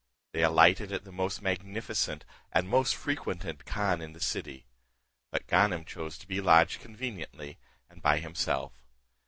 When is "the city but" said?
4.13-5.45